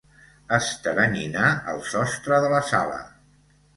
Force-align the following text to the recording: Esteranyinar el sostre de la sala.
Esteranyinar 0.55 1.51
el 1.75 1.85
sostre 1.93 2.43
de 2.47 2.51
la 2.55 2.63
sala. 2.71 2.99